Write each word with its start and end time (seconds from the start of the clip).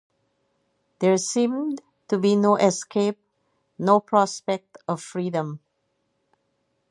There 0.97 1.19
seemed 1.19 1.83
to 2.07 2.17
be 2.17 2.35
no 2.35 2.55
escape, 2.55 3.19
no 3.77 3.99
prospect 3.99 4.79
of 4.87 4.99
freedom. 4.99 5.59